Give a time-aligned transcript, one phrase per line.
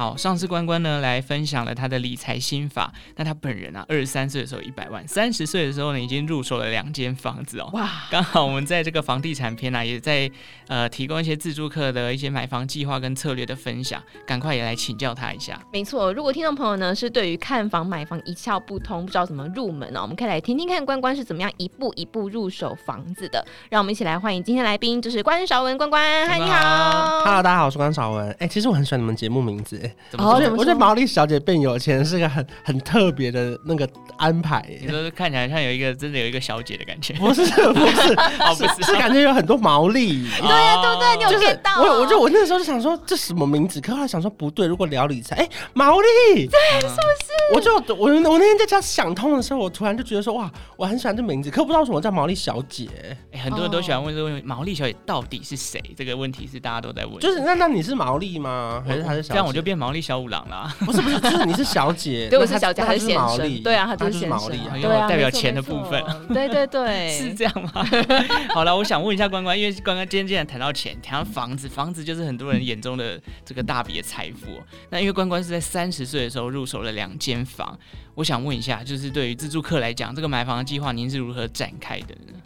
[0.00, 2.90] 好，上次关关呢来分享了他的理财心法。
[3.16, 7.68] 那他本人啊，二十三岁的时候一百万，三十岁的时候呢，已经入手了两间房子哦。
[7.74, 7.86] 哇！
[8.10, 10.30] 刚好我们在这个房地产篇呢、啊，也在
[10.68, 15.60] 呃提供一些自助客的一些买房计划跟策略的分享，赶快也来请教他一下。
[15.70, 23.46] 没错，如果听众朋友呢是对于看房买房一窍不通，不知道怎么入门呢、哦，我们可以来听听看关关是怎么样一步一步入手房子的。
[23.68, 26.26] 让我们一起来欢迎今天来宾，就是关韶文关关。
[26.26, 27.20] 嗨，你好。
[27.22, 28.34] Hello，大家好，我是关韶文。
[28.38, 29.89] 哎，其实我很喜欢你们节目名字。
[30.10, 30.34] 怎么说？
[30.34, 34.64] 我觉得我觉得毛利小姐变有钱是个很很特别的那个安排。
[34.80, 37.14] 你说看起来像有一个真的有一个小姐的感觉？
[37.14, 40.26] 不是不是， 哦不是，是感觉有很多毛利。
[40.38, 41.80] 对呀对不对，你有见到？
[41.80, 43.80] 我我就我那时候就想说这什么名字？
[43.80, 46.06] 可后来想说不对，如果聊理财，哎，毛利，
[46.46, 47.54] 对，是不是？
[47.54, 52.88] 我就我我那天在家想通的时候，我突然就觉得说哇，我很喜欢这名字，可我不知道为什么叫毛利小姐。
[53.32, 55.80] 哎，很多人都喜欢问这个问题，毛利小姐到底是谁？
[55.96, 57.18] 这个问题是大家都在问。
[57.18, 58.82] 就是那那你是毛利吗？
[58.86, 59.34] 还是还是小？
[59.34, 60.70] 这样我就变毛利小五郎啦。
[60.80, 63.60] 不是不是，就是你是小姐， 对，我是小姐，还是毛利？
[63.60, 66.02] 对啊，他就是毛利，对啊，代表钱的部分。
[66.28, 67.84] 对对对， 是这样吗？
[68.54, 74.60] 好了，我想问一下关关，因为关关今天既然谈到钱，谈到房子，房子就是很多人眼中的这个大笔的财富。
[74.90, 77.78] 那因为关关是在三十岁的时候入手了两间房，
[78.14, 82.38] 我想问一下，就是对于自助客来讲，这个买房的计划您是如何展开的呢？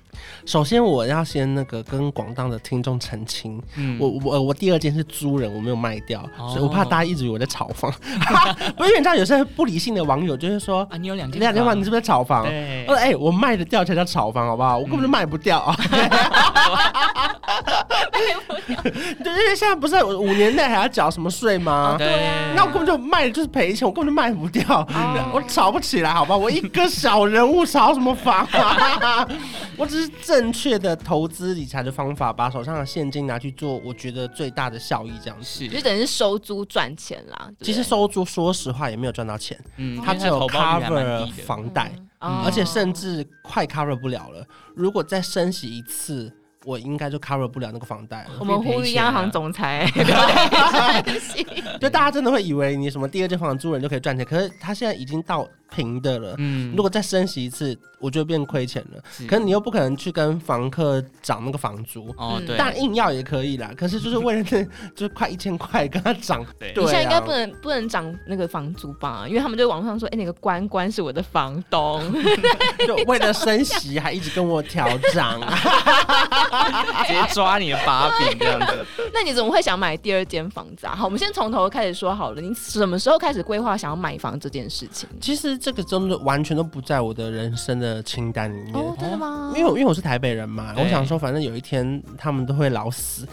[0.46, 7.90] 首先，我要先那个跟广大的听众澄清，嗯、我我我第二间是租人，我没有卖掉，哦、所以我怕大家一直以为我在炒房。
[8.76, 12.44] 不是，你知道有些不理性的网友就是说啊，你有两间，两间房，你是不是在炒房？
[12.44, 14.78] 对，我说哎、欸，我卖的掉才叫炒房，好不好？
[14.78, 15.74] 我根本就卖不掉啊。
[19.24, 21.96] 对，因为现在不是五年内还要缴什么税吗？
[21.98, 26.36] 对，那我根本就卖就是赔钱，我根本就卖不掉，哦、我吵不起来，好吧？
[26.36, 29.28] 我一个小人物吵什么房啊？
[29.76, 30.10] 我只是。
[30.24, 37.50] 正确的投资理财的方法，把手上的现金拿去做，我觉得最大的效益这样子，是就等于是收租赚钱啦。
[37.60, 44.42] 其实收租说实话也没有赚到钱，嗯，它只有 cover 房贷，嗯、而且甚至快 cover 不了了。
[44.74, 46.32] 如果再升息一次。
[46.64, 48.30] 我应该就 cover 不了那个房贷了。
[48.38, 49.86] 我们呼吁央行总裁，
[51.80, 56.34] 就大家真的会以为你什么第二间房租人就可以赚钱，可是他现在已经到平的了。
[56.38, 59.02] 嗯，如果再升息一次，我就变亏钱了。
[59.10, 62.14] 是可是你又不可能去跟房客涨那个房租。
[62.16, 62.56] 哦，对。
[62.56, 64.64] 但硬要也可以啦，可是就是为了那，
[64.94, 66.44] 就是快一千块跟他涨。
[66.58, 66.72] 对。
[66.76, 69.24] 你现在应该不能不能涨那个房租吧？
[69.28, 72.00] 因为他们就网上说，哎、欸，那个关关是我的房东，
[72.86, 75.40] 就为了升息还一直跟我调涨。
[77.06, 80.94] 直接抓你的把柄这样子， 那你怎么会想买第二间房子啊？
[80.94, 82.40] 好，我们先从头开始说好了。
[82.40, 85.08] 你什么时候开始规划想要买房这件事情？
[85.20, 88.74] 其实这个真的完全都不在我的人生的清单里面。
[88.74, 89.52] 哦，真的吗？
[89.56, 93.26] 因为因为我是台北人嘛，我想说，反正有一天他们都会老死。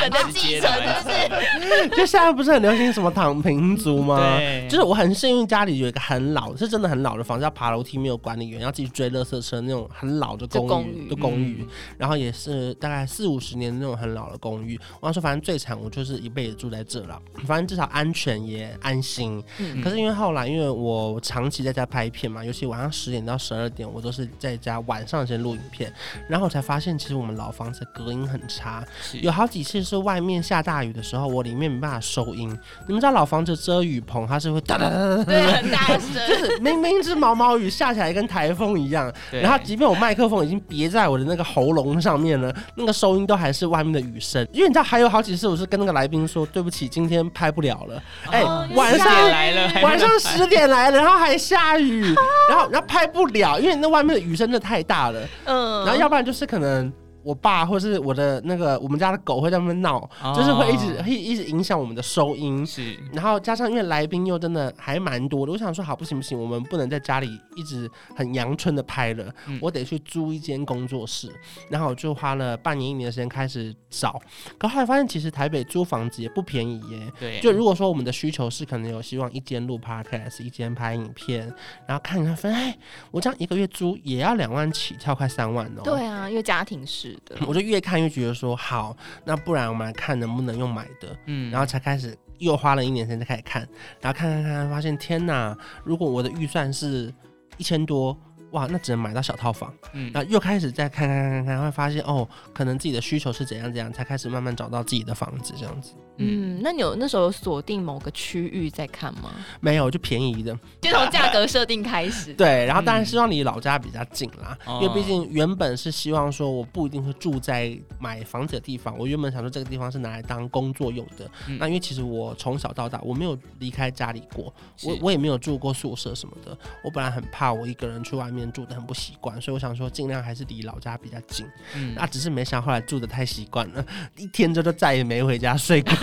[0.00, 4.36] 等着继承的是， 就现在不是很流行什么躺平族吗？
[4.36, 14.80] 对，就是我很幸运，家里有一个很老，是真的很老的房子，要爬楼梯没有管理员，要自己追垃圾车那种很老的公寓，公寓的公寓，嗯、然后也是大概四五十年的那种很老的公寓。
[15.00, 19.42] 我要说，反正最惨，我就是一辈子住在这了， 反正至少安全也安心。
[19.58, 25.92] 嗯、可是因为后来，因为我长期在家拍片嘛，尤其晚上十点到十二点，我都是在家晚上先录影片，
[26.28, 28.82] 然后我才发现，其实我们老房子隔音很差，
[29.20, 29.82] 有好几次。
[29.82, 32.48] 是外面下大雨的时候，我里面没办法收音。
[32.86, 39.12] 你们知道老房子遮雨棚，它是会哒哒哒哒，对，很大声，就是明明是毛毛雨下起来跟台风一样。
[39.30, 44.44] 对然后即便我麦克风已经别在我的那个喉咙上面呢，那个收音都还是外面的雨声。
[44.52, 48.02] 因为你知道还有好几次，我是跟那个来宾说对不起，今天拍不了了。
[48.30, 52.02] 哎、哦，欸、晚上来了，晚上十点来了， 然后还下雨，
[52.48, 55.20] 然后然后拍不了，因为那外面的雨声真的太大了。
[55.44, 56.92] 嗯，然后要不然就是可能。
[57.22, 62.66] 我爸或是我的那个我们家的狗会在那边闹，哦、就是会一直会一直影响我们的收音。
[62.66, 71.32] 是，然后加上因为来宾又真的还蛮多的，我想说好不行不行，我们不能在家里一直很阳春的拍了，嗯、我得去租一间工作室。
[71.68, 74.20] 然后我就花了半年一年的时间开始找，
[74.58, 77.12] 可后来发现其实台北租房子也不便宜耶。
[77.18, 81.40] 对，就如果说我们的需求是可能有希望一间录 podcast，一间拍影片，
[81.86, 82.76] 然后看一看分，哎，
[83.10, 85.82] 我这样一个月租也要两万起跳快三万哦。
[85.84, 87.36] 对啊，因为家庭式。
[87.46, 93.68] 我就越看越觉得说好，那不然我们来看能不能用买的，嗯，然后才开始又花了一年时间才开始看，
[94.00, 97.12] 然后看看看，发现天哪，如果我的预算是
[97.56, 98.16] 一千多，
[98.52, 99.72] 哇，那只能买到小套房。
[99.94, 105.92] 嗯，然后又开始再看看看看，会发现哦，可能自己的需求是怎样怎样，才开始慢慢找到自己的房子这样子。
[106.18, 109.30] 嗯，那你有那时候锁定某个区域在看吗？
[109.60, 112.32] 没有，就便宜的，就从 价格设定开始。
[112.34, 121.28] 对，然后当然希望离老家比较近啦，嗯、因为毕竟原本是希望说我不一定会住在买房子的地方，我原本想说这个地方是拿来当工作用的。
[121.48, 124.52] 嗯、那因为其实我从小到大我没有离开家里过，
[124.84, 126.56] 我我也没有住过宿舍什么的。
[126.84, 131.46] 我本来很怕我一个人去外面住的很不习惯，所以我想说尽量还是离老家比较近。
[131.74, 133.84] 嗯，那只是没想到后来住的太习惯了，
[134.16, 135.92] 一天之后就再也没回家睡过。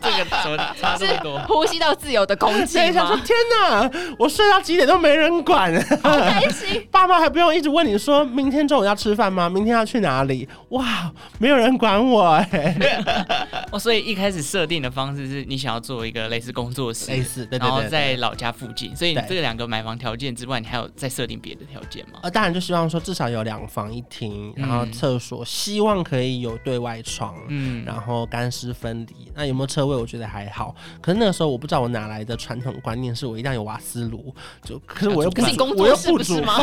[0.00, 1.38] 这个怎么差这么多？
[1.46, 2.92] 呼吸到自由的空气 对？
[2.92, 6.86] 想说天哪，我睡到几点都没人管，好开心。
[6.90, 9.48] 爸妈还不用一直问你说明天中午要吃饭吗？
[9.48, 10.48] 明天要去哪里？
[10.70, 12.76] 哇，没有人管我哎。
[13.70, 18.94] 哦，所以一开始设定的方式是你想要做一个类似工作室，类似，对对对，然后在老家附近。
[18.96, 22.18] 所以你这两个买房条件之外，你还有再设定别的条件吗？
[22.22, 29.30] 呃，当然就希望说至少有两房一厅，然后厕所希望可以有对外窗，嗯，然后干湿分离。
[29.34, 29.96] 那有没有车位？
[29.96, 30.74] 我觉得还好。
[31.00, 34.34] 可是那个时候我不知道我哪来的传统观念，是我一定要有瓦斯炉。
[34.62, 36.58] 就可是我又不，是工作室不是吗？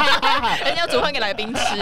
[0.64, 1.76] 人家要煮饭给来宾吃。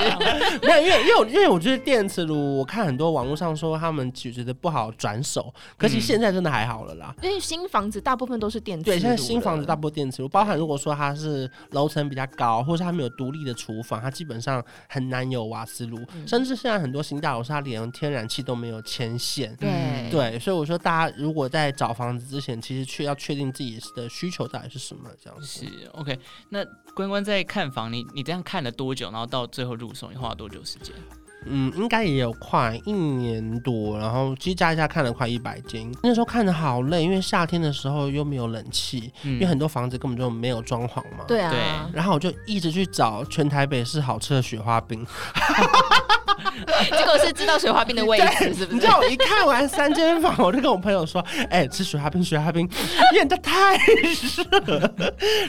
[0.62, 5.52] 没有，因为因为因为我觉得电磁炉，我看很多网络上说他们就觉得不好转手。
[5.76, 7.14] 可是现在真的还好了啦。
[7.22, 8.96] 因为新房子大部分都是电磁炉。
[8.96, 15.98] 对，现在新房子大部分电磁炉，包含如果说它是楼层比较高，或者是它没有独立的厨房，它基本上很难有瓦斯炉。
[16.26, 19.54] 甚至现在很多新大楼是它连天然气都没有牵线。
[19.56, 25.46] 对对，所以我说大家如果在找房子之前，其实确要确定自己的需求到底是什么，这样子。
[25.46, 26.19] 是 OK。
[26.49, 26.64] 那
[26.94, 29.10] 关关在看房，你你这样看了多久？
[29.10, 30.94] 然后到最后入手，你花了多久时间？
[31.46, 35.88] 嗯，应该也有快一年多，然后其实加一加看了快一百间。
[36.02, 41.25] 那时候看的好累，因为夏天的时候又没有冷气，嗯、因为很多房子根本就没有装潢嘛。
[41.28, 41.88] 对啊。
[41.93, 45.06] 然后我就一直去找全台北市好吃的雪花冰。
[46.90, 48.75] 结 果是知道雪花冰的位置，是不是？
[48.75, 51.20] 你知道我一看完三间房，我就跟我朋友说
[51.50, 52.69] ：“哎、欸，吃雪花冰，雪花冰，
[53.14, 54.94] 演得太热。”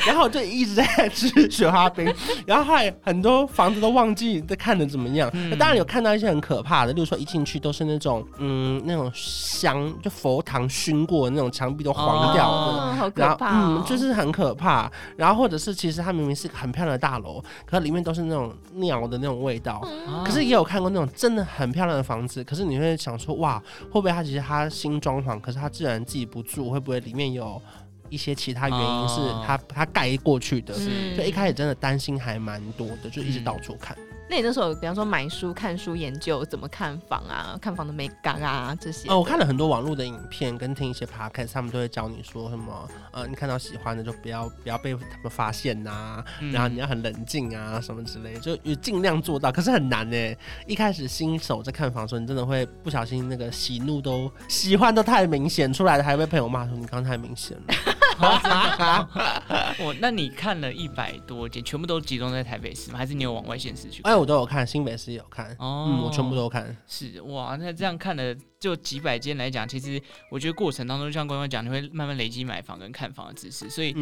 [0.05, 2.11] 然后我就一直在吃雪花冰。
[2.47, 5.29] 然后后来很多房子都忘记在看的怎么样。
[5.33, 13.83] 嗯、当然有看到一些很可怕的，例如说一进去都是那种嗯那种香，就佛堂熏过的那种墙壁都黄掉的，哦、好可怕、哦。
[13.83, 14.91] 嗯，就是很可怕。
[15.15, 19.81] 然后或者是其实它明明是很漂亮的大楼，可是里面都是那种尿的那种味道。
[19.85, 20.78] 嗯、可是也有看。
[20.79, 23.61] 看过那种真的很漂亮的房子，可是你会想说，哇，
[23.91, 27.61] 会不会他其实他新装潢，可是他自然自己不住，会不会里面有
[28.07, 30.73] 一些其他原因是他、哦、他盖过去的？
[30.73, 33.93] 是所以一开始真的担心还蛮多的，就一直到处看。
[33.99, 39.09] 嗯那你那时候，比方说买书、看书、研究怎么看房啊，看房的美感啊这些。
[39.09, 49.51] 哦，我看了很多网络的影片，跟听一些 podcast，他们都会教你说什么，呃，你看到喜欢的就不要不要被他们发现呐、啊，嗯、然后你要很冷静啊什么之类的，就也尽量做到。
[49.51, 50.35] 可是很难呢。
[50.67, 57.88] 一开始新手在看房的时候，你真的会不小心那个喜怒都喜欢都太明显出来了，还被朋友骂说你刚刚太明显了。
[59.79, 62.97] 我那你看了一百多间，全部都集中在台北市吗？
[62.97, 64.01] 还是你有往外县市去？
[64.03, 66.75] 哎，我都有看，新北市有看，哦、嗯，我全部都看。
[66.87, 73.95] 是哇，那这样看了就几百间来讲，其实我觉得过程当中，像关关讲，你会慢慢累积买房跟看房的知识，所以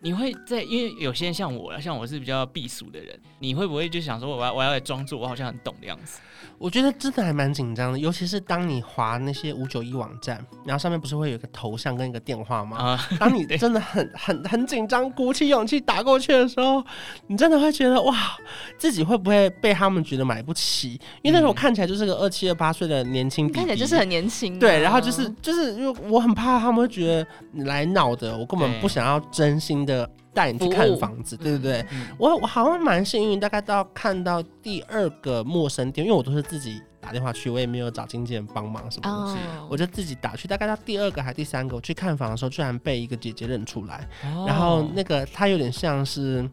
[0.00, 6.20] 你会在，因为有些人像我，像我是比较避俗的人，你会不会就想说，我要我要来装作我好像很懂的样子？
[6.58, 12.76] 我觉得真的还蛮紧张的，尤其是当你划那些五九一网站，然后上面不是会有一个头像跟一个电话吗？
[12.76, 16.84] 啊，当你真的很很很紧张，鼓起勇气打过去的时候，
[17.28, 18.36] 你真的会觉得哇，
[18.76, 21.00] 自己会不会被他们觉得买不起？
[21.22, 24.58] 因为那时候我看起来就是个二七二八岁的年轻，看起来就是很年轻。
[24.58, 30.08] 对，然后就是就是因为我很怕他们会觉得你来闹的，我根本不想要真心的。
[30.34, 31.84] 带你去看房子，对不对？
[31.92, 40.46] 嗯、我我好像蛮幸运，大概到看到第二个陌生店，因为我都是自己打电话去，我也没有找经纪人帮忙什么东西，哦、我就自己打去。
[40.46, 46.48] 大概到第二个还第三个，我去看房的时候，居然被一个姐姐认出来，哦、然后那个她有点像是，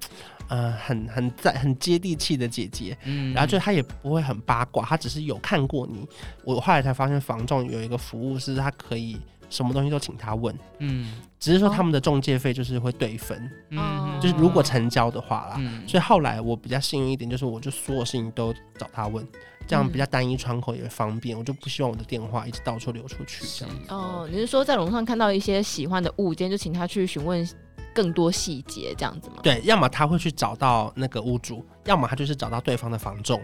[0.48, 6.04] 呃，很很在很接地气的姐姐，嗯，然后就她也不会很八卦，她只是有看过你。
[6.44, 9.18] 我后来才发现，房仲有一个服务是她可以。
[9.52, 19.28] 什么东西都请他问，嗯，只是说他们的中介费就是会对分，嗯，就是如果成交的话啦，嗯，所以后来我比较幸运一点，就是我就所有事情都找他问，
[19.70, 23.94] 这样比较单一窗口也方便，我就不希望我的电话一直到处流出去这样子。
[23.94, 27.48] 哦，你是说在网上看到一些喜欢的物件，就请他去询问
[27.94, 29.36] 更多细节这样子吗？
[29.44, 33.40] 对，要么他会去找到那个屋主，要么他就是找到对方的房仲。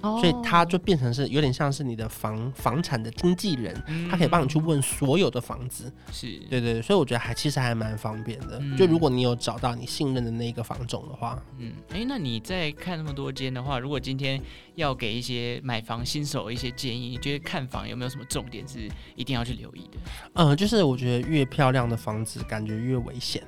[0.00, 5.92] 所以他就变成是有点像是你的房房产的经纪人，嗯、他可以帮你去问所有的房子。
[6.12, 8.58] 是，对对，所以我觉得还其实还蛮方便的。
[8.60, 14.40] 嗯、就如果你有找到你信任的那个房种的话，嗯，哎，那你在看那么多间的话，如果今天
[14.74, 19.98] 要给一些买房新手一些建议，你觉得看房有没有什么重点是一定要去留意的？
[20.34, 23.42] 嗯，就是我觉得越漂亮的房子，感觉越危险。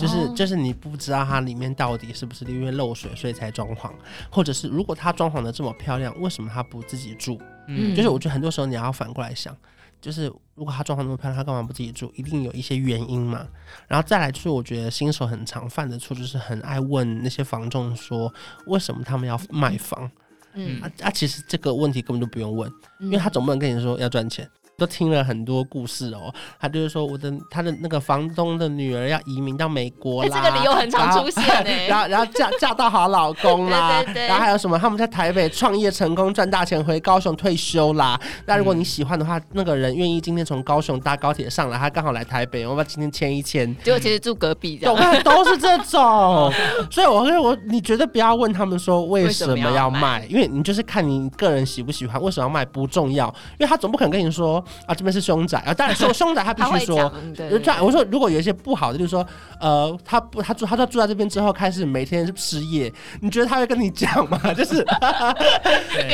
[0.00, 3.90] 就是就是你不知道它里面到底是不是因为漏水所以才装潢，
[4.30, 7.40] 或者是如果它装潢的这么漂亮，为什么它不自己住？
[7.66, 9.56] 嗯，就是我觉得很多时候你要反过来想，
[10.00, 12.12] 就是如果它装潢那么漂亮，它干嘛不自己住？
[12.14, 13.46] 一定有一些原因嘛。
[13.88, 18.32] 然后再来就是我觉得新手很常犯的错，就是很爱问那些房仲说
[18.66, 20.10] 为什么他们要卖房？
[20.56, 24.48] 嗯啊啊，其实这个问题根本就不用问，因为他总不能跟你说要赚钱。
[24.76, 31.70] 都听了很多故事哦，他就是说我的他的那个房东的女儿要移民到美国啦， 这个理由很常出现呢。
[31.86, 38.20] 然后然后嫁嫁到好老公啦， 对对对，然后还有什么他们在台北创业成功赚大钱回高雄退休啦。
[38.46, 43.72] 那如果你喜欢的话，那个人愿意今天从高雄搭高铁上来，他刚好来台北，我们今天签一签。
[43.84, 46.52] 结果其实住隔壁这样，我看都是这种。
[46.90, 53.28] 所以我跟我你绝对不要问他们说为什么要卖，因为你就是看你个人喜不喜欢，为什么要卖不重要，
[53.58, 54.63] 因为他总不可能跟你说。
[54.86, 55.72] 啊，这边是凶宅啊！
[55.74, 57.12] 当然说 凶宅，他必须说。
[57.34, 59.26] 对，对，我说如果有一些不好的，就是说，
[59.60, 64.38] 呃，他不，他住，他住在这边之后，开始每天失业，你觉得他会跟你讲吗？
[64.54, 64.84] 就是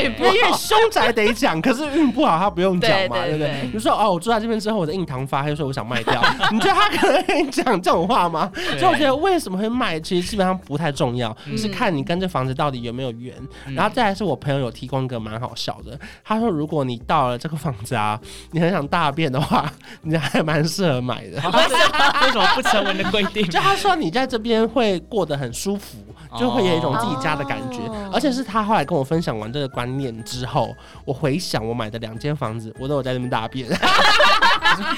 [0.02, 3.62] 运不 为凶宅得讲，可是运不好他不用讲嘛，对不对？
[3.62, 6.23] 比如说哦，我住在这边之后，我的印堂发黑，所以我想卖掉。
[6.52, 8.50] 你觉得他可能跟你讲这种话吗？
[8.78, 13.35] 所以我觉得为什么会卖，其实基本上不太重要，是看你跟这房子到底有没有缘。
[13.75, 18.19] 然后再来是我朋友有提供一个蛮好笑的，他说如果你到了这个房子啊，
[18.50, 18.80] 你很想。
[18.90, 19.70] 大便的话，
[20.02, 21.37] 你还蛮适合买的。
[21.52, 23.49] 为什么不成文的规定？
[23.49, 25.99] 就他说你在这边会过得很舒服，
[26.37, 27.78] 就会有一种自己家的感觉。
[27.78, 33.68] 哦、而且是他后来跟我分享完这个观念之后，我回想我买的两间房子，我都有在这边大便。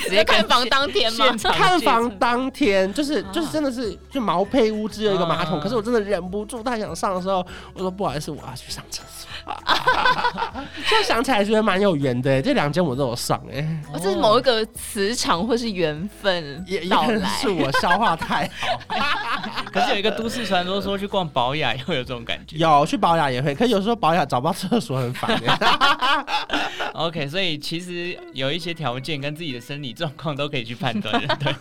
[0.05, 1.27] 直接看房当天吗？
[1.53, 7.45] 看房当天，就是就是真的是就毛坯屋只有一个马桶，可是我真的忍不住太想上的时候，
[7.75, 9.29] 我说不好意思，我要去上厕所。
[10.85, 13.83] 现在想起来觉得蛮有缘的，这两间我都有上哎。
[13.93, 18.81] 哦，这是某一个磁场或是缘分，也也可能是我消化太好。
[19.73, 25.41] 可是有一个都市传说说去逛保雅也会有这种感觉， 有去保雅也会，可是有时候保雅找不到厕所很烦。
[26.95, 31.55] OK，所以其实有一些条件跟自己的生理状况都可以去判断，对，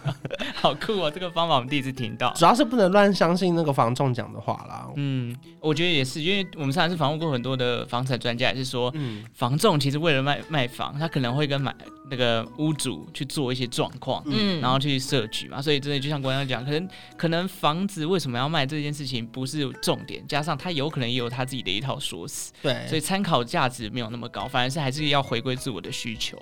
[0.56, 1.10] 好酷哦！
[1.10, 4.88] 这个方法我们第一次听到，主要是不能乱相信那个房仲讲的话啦。
[4.98, 11.76] 嗯，我觉得也是，因为我们上次访问过很多的房产专家，也是说，嗯，房仲其实为了卖卖房，他可能会跟买
[12.10, 26.38] 那个屋主去做一些状况，嗯，然后去设局嘛，所以真的就像刚刚讲，可能可能房子为什么要卖这件事情不是重点，加上他有可能也有他自己的一套说辞，对，所以参考价值没有那么高，反而是还是要回归自我的需求。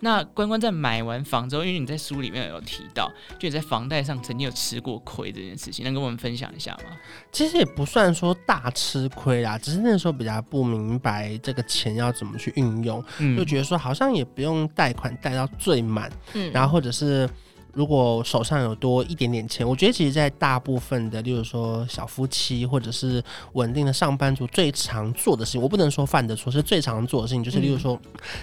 [0.00, 6.96] 那关关在买完房之后，因为你在书里面有提到，就你在房贷上曾经有吃过亏这件事情，能跟我们分享一下吗？
[7.32, 17.28] 其实也不算说大吃亏啦，只是那时候比较不明白这个钱要怎么去运用，嗯、就觉得说好像也不用贷款贷到最满，嗯，然后或者是。
[17.74, 23.22] 如果手上有多一点点钱，我觉得其实，在大部分的，例如说小夫妻或者是
[23.52, 27.96] 稳定的上班族，最常做的事情，我不能说犯的错，是最常做的事情，就是例如说，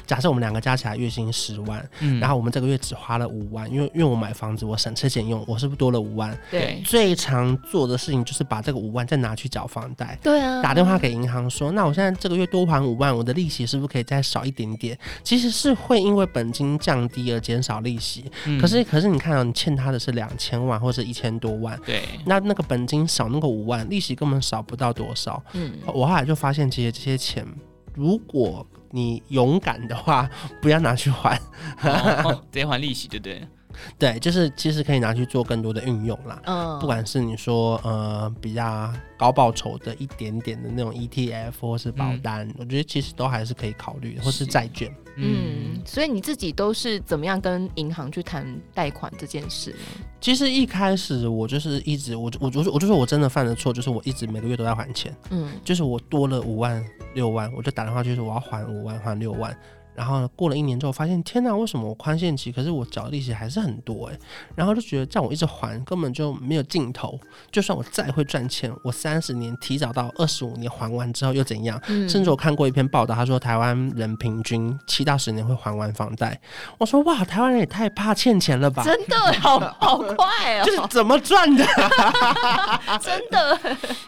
[0.06, 6.38] 假设我们两个加起来月薪十万，嗯，然后我们这个月只花了五万，因为因为我买房子，我省吃俭用，我是不是多了五万？
[6.50, 14.98] 对，最常做的事情就是把这个五万再拿去缴房贷，对啊，打电话给银行说，那我现在这个月多还五万，我的利息是不是可以再少一点点？
[15.24, 19.15] 其实是会因为本金降低而减少利息，嗯，可是可是你。
[19.18, 25.42] 看到你欠他的是两千万或者一千多万，对，那那个本金少那个五万，利息根本少不到多少。
[25.54, 27.46] 嗯，我后来就发现，其实这些钱，
[27.94, 30.30] 如果你勇敢的话，
[30.62, 31.38] 不要拿去还，
[31.82, 33.48] 直接还利息，对不对？
[34.00, 36.42] 对，就是其实可以拿去做更多的运用啦。
[36.46, 44.90] 嗯，不管是你说呃比较高报酬的一点点的那种 ETF 或是保单，嗯、我觉得其实都还是可以考虑，或是债券。
[45.18, 50.06] 嗯，所以你自己都是怎么样跟银行去谈贷款这件事呢？
[50.20, 55.16] 其实一开始我就是一直我我就是我就说我真的犯的错，就是我一直每个月都在还钱。
[55.30, 59.56] 嗯，就是我多了五万六万，我就打电话就是我要还五万还六万。
[59.96, 64.20] 然后过了一年之后，发现天哪，为什么我宽限期，可是我缴的利息还是很多哎？
[64.54, 67.18] 然后就觉得这样我一直还根本就没有尽头。
[67.50, 71.82] 就算我再会赚钱，我三十年提早到二十五年还完之后又怎样？
[71.88, 76.38] 嗯、甚至我看过一篇报道，他说台湾人平均七到十年会还完房贷。
[76.78, 78.84] 我说哇，台湾人也太怕欠钱了吧？
[78.84, 80.64] 真的好好快哦！
[80.68, 81.66] 就是怎么赚的？
[83.02, 83.58] 真的。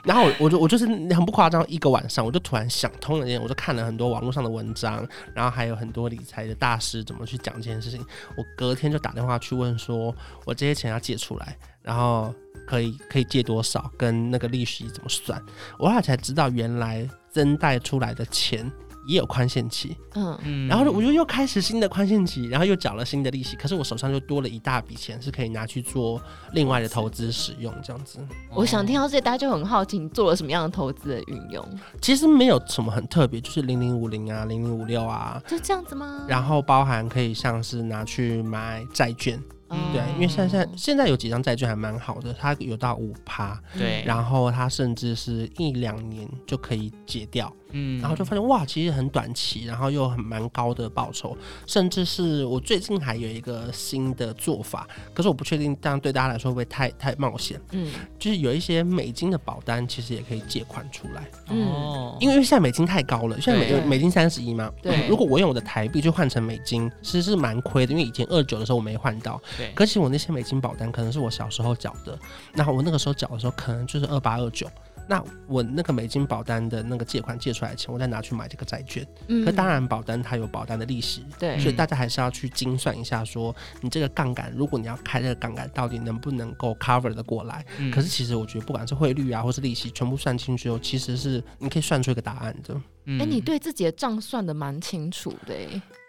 [0.03, 5.76] 然后我我就我就是很不夸张，一个晚上我就突然想通了一点，我就看了很多网络上的文章，然后还有。
[5.77, 8.03] 很多理财的大师怎么去讲这件事情？
[8.35, 10.13] 我隔天就打电话去问说，
[10.45, 12.33] 我这些钱要借出来，然后
[12.65, 15.41] 可以可以借多少，跟那个利息怎么算？
[15.77, 18.69] 我后来才知道，原来增贷出来的钱。
[19.07, 26.21] 也有宽限期，嗯嗯，然后我就又开始新的宽限期，然后又缴了新的利息，可是我手上就多了一大笔钱，是可以拿去做
[26.51, 28.19] 另外的投资使用，这样子。
[28.53, 31.65] 我想听到这，大家就很好奇，你做了什么样的投资的运用？
[32.01, 36.25] 其实没有什么很特别，就是零零五零啊，零零五六啊，就这样子吗？
[36.27, 39.41] 然后包含可以像是拿去买债券。
[39.69, 69.41] 嗯，对，因为现在现在现在有几张债券还蛮好的，它有到五趴，对，然后它甚至是一两年就可以解掉，嗯，然后就发现哇，其实很短期，然后又很蛮高的报酬，甚至是我最近还有一个新的做法，可是我不确定这样对大家来说会不会太太冒险，嗯，就是有一些美金的保单其实也可以借款出来，哦，因为因为现在美金太高了，现在美美金三十一嘛，对，如果我用我的台币去换成美金，其实是蛮亏的，因为以前二九的时候我没换到。
[69.57, 72.15] 对，可是我那些美金保单可能是我小时候缴的，
[72.53, 74.69] 然后我那个时候缴的时候可能就是二八二九，
[75.07, 79.05] 那我那个美金保单的那个借款借出来的钱，我再拿去买这个债券。
[79.27, 87.65] 嗯，可当然保单它有保单的利息，对，所以大家还是要去精算一下，说你这个杠杆，如果你要开这个杠杆，到底能不能够 cover 的过来？
[87.77, 92.75] 嗯，可是其实我觉得不管是汇率啊，或是利息，全部算清楚后，其实是你可以算出一个答案的。
[93.19, 95.53] 哎、你对自己的账算的蛮清楚的。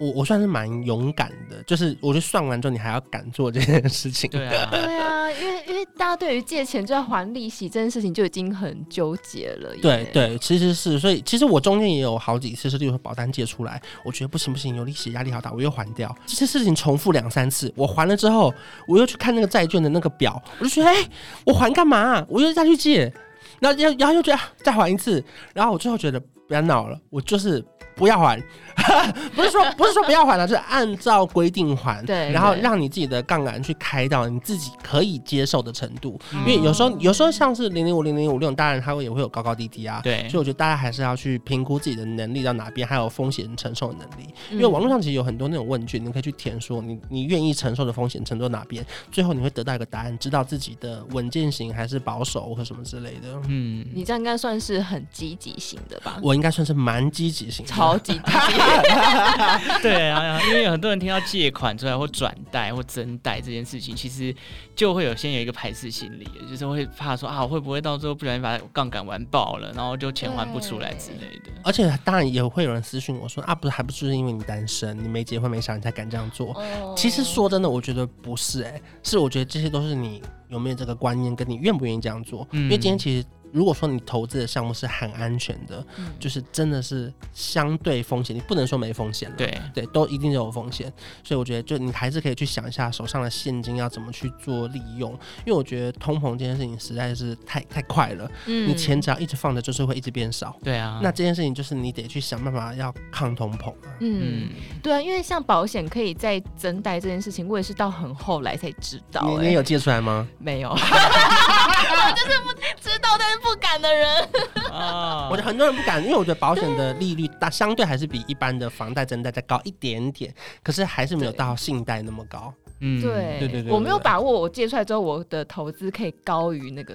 [0.00, 4.28] 我我算是蛮勇敢的，就是我觉得算完之后，你还要敢做这件事情。
[4.30, 9.74] 对啊， 对啊，因为因为大家对于借钱就要还利息这件事情就已经很纠结了。
[9.82, 16.14] 对对，其实是，所以其实我中间也有好几次是，例如说保单借出来，我觉得不行不行，有利息压力好大，我又还掉。
[16.26, 18.54] 这些事情重复两三次，我还了之后，
[18.86, 21.10] 我又去看那个债券的那个表，我就觉得，哎、欸，
[21.44, 22.24] 我还干嘛？
[22.28, 23.12] 我又再去借，
[23.60, 25.22] 然后然后又觉得再玩一次，
[25.54, 26.22] 然后我最后觉得。
[26.48, 27.62] 不要闹了，我就是
[27.98, 28.40] 不要还，
[29.34, 53.28] 不是说不是说不要还了，就是按照规定还，对，然后让你自己的杠杆去开到你自己可以接受的程度，因为有时候有时候像是零零五零零五六，当然它会也会有高高低低啊，对，所以我觉得大家还是要去评估自己的能力到哪边，还有风险承受的能力，因为网络上其实有很多那种问卷，你可以去填说你你愿意承受的风险程度哪边，最后你会得到一个答案，知道自己的稳健型还是保守或什么之类的。
[53.48, 56.18] 嗯，你这样应该算是很积极型的吧？
[56.22, 56.38] 我。
[56.38, 59.80] 应该算是蛮积极性，超级积极。
[59.82, 64.34] 对啊，因为有很多人听到借款出来或转贷或增贷这件事情，其实
[64.74, 71.50] 就会有先有一个排斥心理，就是会怕说啊，会不会到最后不小心把杠杆玩爆了，然后就钱还不出来之类的。
[71.64, 76.52] 而且当然也会有人私信我说啊，不是，还不是因为你单身，你没结婚没啥，你才敢这样做。
[76.54, 76.96] Oh.
[76.96, 82.46] 其实说真的，我觉得不是、欸，哎，是我觉得这些都是你有没有这个观念，跟你愿不愿意这样做。
[82.52, 83.26] 嗯、因为今天其实。
[83.52, 90.92] 如果说你投资的项目是很安全的，嗯、就是真的是相对风险，你不能说没风险了，对对，都一定有风险。
[91.24, 95.12] 所以我觉得，就你还是可以去想一下手上的现金要怎么去做利用，
[95.44, 101.00] 因为我觉得通膨这件事情实在是太太快了，嗯，你钱只要一直放着，就是会一直变少，对啊。
[101.02, 104.50] 那这件事情就是你得去想办法要抗通膨啊，嗯，
[104.82, 109.40] 对啊，因为像保险可以再增贷这件事情，我也是到很后来才知道、欸。
[109.40, 110.28] 你你有借出来吗？
[110.38, 113.37] 没有， 我就是不知道，但是。
[113.38, 114.28] 不敢的人
[115.30, 122.52] 我觉得很多人不敢，因为我觉得保险的利率大，相对还是比一般的房贷、增贷再高一点点，可是还是没有到信贷那么高。
[122.80, 126.94] 嗯，对对对，我没有把握，我借出来之后，我的投资可以高于那个。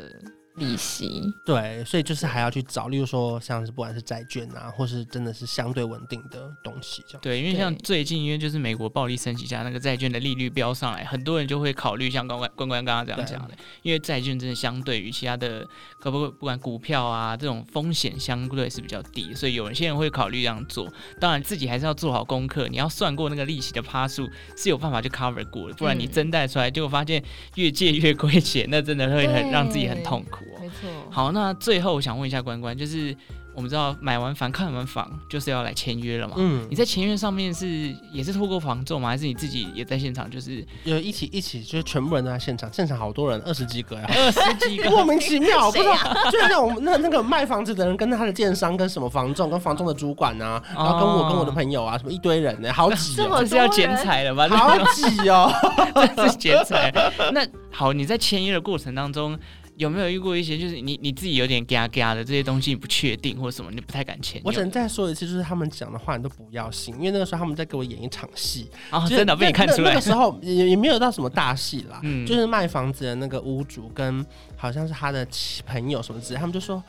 [0.56, 7.22] 利息对，所以就是还要去找，例如说像是不管是债券啊，或是真的是相对稳定的东西这样。
[7.22, 15.68] 对，因为像最近因为就是美国暴力升级下，那个债券的利率飙上来，很多人就会考虑像关关关关刚刚这样讲的，因为债券真的相对于其他的，
[16.00, 20.88] 可不不管股票啊这种风险相对是比较低，所以有些人会考虑这样做。
[21.20, 27.24] 当然自己还是要做好功课，你要算过那个利息的趴数是有办法去 cover 过的，不然你真贷出来，结果发现
[27.56, 30.43] 越借越亏钱，那真的会很让自己很痛苦。
[30.60, 33.16] 没错，好，那最后我想问一下关关，就是
[33.56, 36.36] 我们知道买完房看完房就是要来签约了嘛。
[36.38, 39.10] 嗯，你在签约上面是也是透过房仲吗？
[39.10, 40.30] 还是你自己也在现场？
[40.30, 45.96] 就是有一起一起，就是全部人都在现场，现场好多人，二十几个呀， 二十几个，莫名其妙，不知道，
[46.32, 54.48] 就是那种那那个卖房子的人跟他的建商跟什么房仲跟房仲的主管啊，然后跟我跟我的朋友啊，什么一堆人呢，好挤，这是要剪彩了吧？
[54.58, 55.52] 好挤哦，
[56.16, 56.92] 这是剪彩。
[57.32, 59.38] 那好，你在签约的过程当中。
[59.78, 64.42] 有没有遇过一些，就是你你自己有点嘎嘎的这些东西，你不确定或者什么，你不太敢签？
[64.44, 69.90] 我只能再说一次，就是他们讲的话你都不要信，因为那个时候他们在给我演一场戏啊，真的被你看出来。
[69.90, 74.26] 那个时候也也没有到什么大戏啦，嗯，就是卖房子的那个屋主跟
[74.64, 75.28] 好像是他的
[75.68, 76.82] 朋友什么之类，他们就说。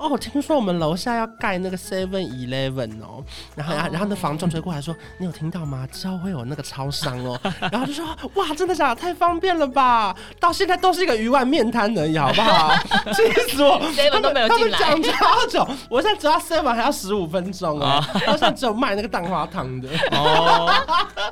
[0.00, 3.20] 哦，听说我们楼下要盖那个 Seven Eleven 哦，
[3.56, 5.84] 然后然后然后那房仲追过来说，你有听到吗？
[5.90, 7.36] 之后会有那个超商哦，
[7.72, 9.00] 然后就说哇，真的假的？
[9.00, 10.14] 太方便了吧！
[10.38, 12.72] 到现在都是一个鱼丸面摊而已，好不好？
[13.12, 20.72] 气死我！Seven 都没有进来，他们讲超久，我现在只要 Seven 还要十五分钟啊，好像只有卖那个蛋花汤的哦，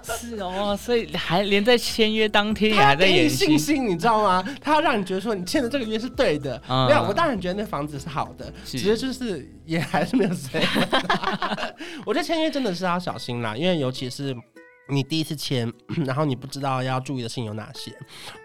[0.03, 4.45] 是哦，所以还连在签约当天也还在演信心，你知道吗？
[4.61, 8.53] 他要让你觉得说你签的这个约是对的，没有，我当然觉得那房子是好的。
[8.65, 10.63] 其实就是也还是没有谁，
[12.05, 14.37] 我觉得签约真的是要小心啦，因为尤其是。
[14.89, 15.71] 你第一次签，
[16.07, 17.93] 然后你不知道要注意的事情有哪些，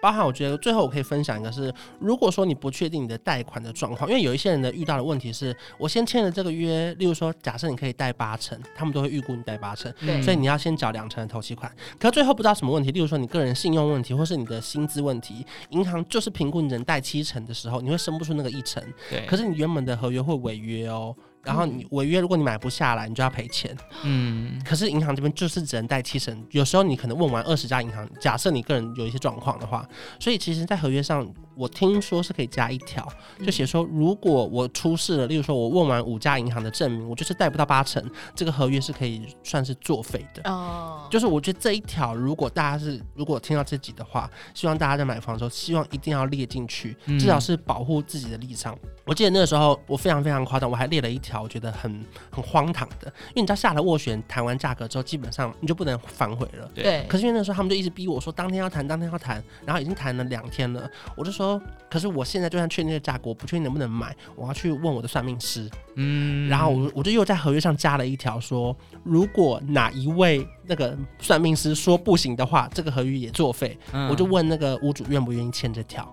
[0.01, 21.15] 包含我觉得最后我可以分享一个是，如果说你不确定你的贷款的状况，因为有一些人的遇到的问题是，我先签了这个约，例如说假设你可以贷八成，他们都会预估你贷八成，所以你要先缴两成的头期款，可是最后不知道什么问题，例如说你个人信用问题，或是你的薪资问题，银行就是评估你能贷七成的时候，你会生不出那个一成，对，可是你原本的合约会违约哦。
[21.43, 23.75] 然后你违约，如果你买不下来，你就要赔钱。
[24.03, 26.45] 嗯，可是银行这边就是只能贷七成。
[26.51, 29.87] 有时候你可能问完二十家银行，假设你个人有一些状况的话，
[30.19, 31.27] 所以其实，在合约上。
[31.53, 33.05] 我听说是可以加一条，
[33.45, 40.49] 就写说，如果我出事了，例如说我问完五家银行的证明，我就是贷不到八成，这个合约是可以算是作废的。
[40.49, 48.73] 哦，就是我觉得这一条，如果大家是如果听到自己的话，希望大家在买房的时候，希望一定要列进去，至少是保护自己的立场。
[48.73, 56.69] 嗯、我记得那个时候我非常非常夸张，我还列了一条，我觉得很很荒唐的，因为你知道下了斡旋谈完价格之后，基本上你就不能反悔了。
[56.73, 57.05] 对。
[57.09, 61.61] 可是因为那时候他们就一直逼我说，当天要谈，当天要谈，然后已经谈了两天了，我就说。
[61.89, 65.69] 可是我现在就算确定这个价格，我不确定能不能买，我要去问我的算命师。
[65.95, 73.77] 嗯，然后我我就又在合约上加了一条，说如果哪一位那个算命师说不行的话，这个合约也作废。
[73.91, 76.09] 嗯，我就问那个屋主愿不愿意签这条。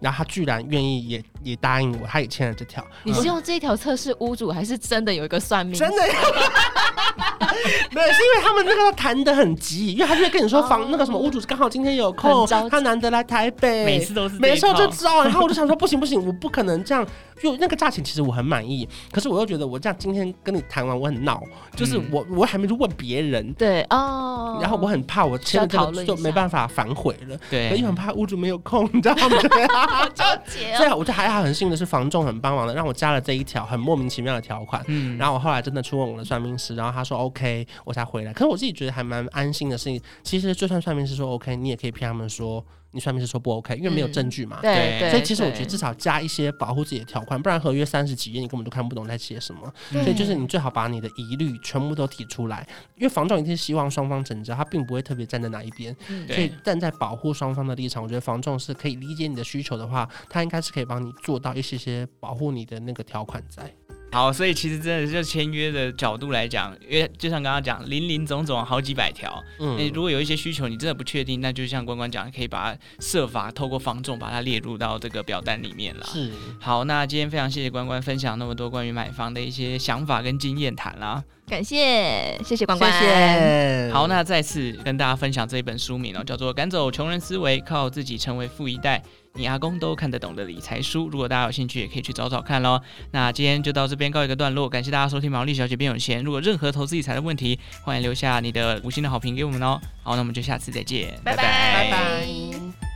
[0.00, 2.84] 然后他居然愿意也也答应我，他也签了这条。
[3.04, 5.74] 你是用这条测试屋主，还是真的有一个算命？
[5.78, 6.14] 真的呀，
[7.92, 15.22] 没有，是因为他们那个谈得很急，因为他就会跟你说房、哦、那个什么屋主刚好今天有空，他难得来台北，每次都是每次就知道。
[15.22, 17.06] 然后我就想说，不行不行，我不可能这样。
[17.42, 21.42] 就那个价钱，其实我很满意，可是我又觉得我这样今天跟你谈完，我很闹，
[21.74, 29.38] 就是我我还没去问别人，对哦，然后我很怕我签了这个就没办法反悔了，对，因为很怕屋主没有空，你知道吗？
[29.90, 30.74] 好纠结。
[30.78, 34.82] 所以我就还好，很幸运的是房仲很帮忙的，让我加了这一条很莫名其妙的条款。
[34.86, 38.32] 嗯，然后我后来真的去问我的算命师，然后他说 OK，我才回来。
[38.32, 42.64] 可是我自己觉得还蛮安心的事情，其实就算算命师说 OK，你也可以骗他们说。
[42.92, 44.58] 你算命是说不 OK，因为没有证据嘛。
[44.62, 49.72] 嗯、对，所以其实我觉得至少加一些保护自己的条款，不然合约三十几页你根本都看不懂在写什么。
[49.90, 55.94] 所以就是你最好把你的疑虑全部都提出来，因为房仲一定是希望双方成交，他并不会特别站在哪一边。
[56.08, 63.72] 嗯、所以站在保护双方的立场，我觉得房仲是可以理解你的需求的话，他应该是可以帮你做到一些些保护你的那个条款在。
[64.12, 76.04] 好，所以其实真的就签约的角度来讲，因为就像刚刚讲，林林总总好几百条，嗯，如果有一些需求你真的不确定，那就像关关讲，可以把它设法透过房仲把它列入到这个表单里面了。
[76.06, 81.22] 是，好，那今天非常谢谢关关分享那么多关于买房的一些想法跟经验谈啦。
[81.46, 82.92] 感谢，谢谢关关。
[82.92, 83.90] 谢谢。
[83.92, 88.98] 好，那再次跟大家分享这一本书名哦，叫做《赶走穷人思维，靠自己成为富一代》。
[89.34, 92.80] 你阿公都看得懂的理财书，如果大家有兴趣，也可以去找找看喽。
[93.12, 96.22] 那今天就到这边告一个段落，感谢大家收听毛利小姐变有钱。
[96.22, 99.80] 如果任何投资理财的问题，欢迎留下你的五星的好评给我们哦。
[100.02, 102.89] 好，那我们就下次再见，拜拜拜拜。